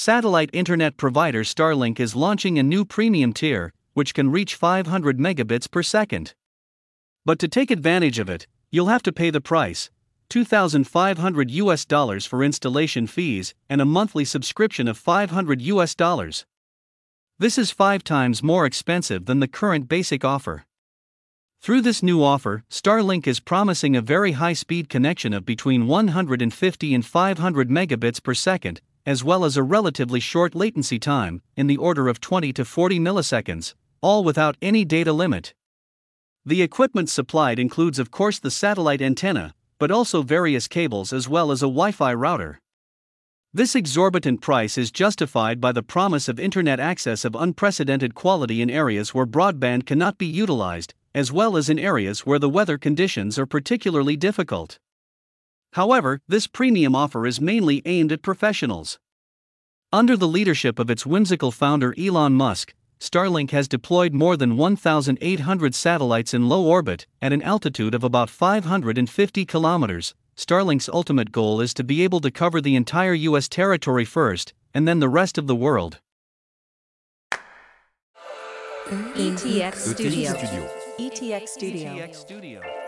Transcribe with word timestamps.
satellite 0.00 0.48
internet 0.54 0.96
provider 0.96 1.44
Starlink 1.44 2.00
is 2.00 2.16
launching 2.16 2.58
a 2.58 2.62
new 2.62 2.86
premium 2.86 3.34
tier, 3.34 3.70
which 3.92 4.14
can 4.14 4.30
reach 4.30 4.54
500 4.54 5.18
megabits 5.18 5.70
per 5.70 5.82
second. 5.82 6.32
But 7.26 7.38
to 7.40 7.48
take 7.48 7.70
advantage 7.70 8.18
of 8.18 8.30
it, 8.30 8.46
you'll 8.70 8.86
have 8.86 9.02
to 9.02 9.12
pay 9.12 9.28
the 9.28 9.42
price 9.42 9.90
2500 10.30 11.50
US 11.50 11.84
dollars 11.84 12.24
for 12.24 12.42
installation 12.42 13.06
fees 13.06 13.52
and 13.68 13.82
a 13.82 13.84
monthly 13.84 14.24
subscription 14.24 14.88
of 14.88 14.96
500 14.96 15.60
US 15.60 15.94
dollars. 15.94 16.46
This 17.38 17.58
is 17.58 17.70
5 17.70 18.02
times 18.02 18.42
more 18.42 18.64
expensive 18.64 19.26
than 19.26 19.40
the 19.40 19.48
current 19.48 19.86
basic 19.86 20.24
offer. 20.24 20.64
Through 21.60 21.82
this 21.82 22.02
new 22.02 22.24
offer, 22.24 22.64
Starlink 22.70 23.26
is 23.26 23.38
promising 23.38 23.94
a 23.96 24.00
very 24.00 24.32
high 24.32 24.54
speed 24.54 24.88
connection 24.88 25.34
of 25.34 25.44
between 25.44 25.86
150 25.86 26.94
and 26.94 27.04
500 27.04 27.68
megabits 27.68 28.22
per 28.22 28.32
second, 28.32 28.80
as 29.06 29.24
well 29.24 29.44
as 29.44 29.56
a 29.56 29.62
relatively 29.62 30.20
short 30.20 30.54
latency 30.54 30.98
time, 30.98 31.42
in 31.56 31.66
the 31.66 31.76
order 31.76 32.08
of 32.08 32.20
20 32.20 32.52
to 32.52 32.64
40 32.64 32.98
milliseconds, 33.00 33.74
all 34.00 34.24
without 34.24 34.56
any 34.62 34.84
data 34.84 35.12
limit. 35.12 35.54
The 36.44 36.62
equipment 36.62 37.10
supplied 37.10 37.58
includes, 37.58 37.98
of 37.98 38.10
course, 38.10 38.38
the 38.38 38.50
satellite 38.50 39.02
antenna, 39.02 39.54
but 39.78 39.90
also 39.90 40.22
various 40.22 40.68
cables 40.68 41.12
as 41.12 41.28
well 41.28 41.50
as 41.50 41.62
a 41.62 41.66
Wi 41.66 41.92
Fi 41.92 42.14
router. 42.14 42.60
This 43.52 43.74
exorbitant 43.74 44.40
price 44.40 44.78
is 44.78 44.92
justified 44.92 45.60
by 45.60 45.72
the 45.72 45.82
promise 45.82 46.28
of 46.28 46.38
internet 46.38 46.78
access 46.78 47.24
of 47.24 47.34
unprecedented 47.34 48.14
quality 48.14 48.62
in 48.62 48.70
areas 48.70 49.12
where 49.12 49.26
broadband 49.26 49.86
cannot 49.86 50.18
be 50.18 50.26
utilized, 50.26 50.94
as 51.14 51.32
well 51.32 51.56
as 51.56 51.68
in 51.68 51.78
areas 51.78 52.24
where 52.24 52.38
the 52.38 52.48
weather 52.48 52.78
conditions 52.78 53.38
are 53.38 53.46
particularly 53.46 54.16
difficult. 54.16 54.78
However, 55.72 56.20
this 56.26 56.46
premium 56.46 56.96
offer 56.96 57.26
is 57.26 57.40
mainly 57.40 57.82
aimed 57.84 58.12
at 58.12 58.22
professionals. 58.22 58.98
Under 59.92 60.16
the 60.16 60.28
leadership 60.28 60.78
of 60.78 60.90
its 60.90 61.06
whimsical 61.06 61.50
founder 61.50 61.94
Elon 61.98 62.34
Musk, 62.34 62.74
Starlink 63.00 63.50
has 63.50 63.66
deployed 63.66 64.12
more 64.12 64.36
than 64.36 64.56
1,800 64.56 65.74
satellites 65.74 66.34
in 66.34 66.48
low 66.48 66.64
orbit 66.64 67.06
at 67.22 67.32
an 67.32 67.42
altitude 67.42 67.94
of 67.94 68.04
about 68.04 68.28
550 68.28 69.46
kilometers. 69.46 70.14
Starlink's 70.36 70.88
ultimate 70.88 71.32
goal 71.32 71.60
is 71.60 71.72
to 71.74 71.84
be 71.84 72.02
able 72.02 72.20
to 72.20 72.30
cover 72.30 72.60
the 72.60 72.76
entire 72.76 73.14
US 73.14 73.48
territory 73.48 74.04
first, 74.04 74.52
and 74.74 74.86
then 74.86 75.00
the 75.00 75.08
rest 75.08 75.38
of 75.38 75.46
the 75.46 75.56
world. 75.56 76.00
ETX 78.90 79.76
Studio. 79.76 80.32
ETX 80.98 81.48
Studio. 81.48 81.96
ETX 81.96 82.14
Studio. 82.14 82.79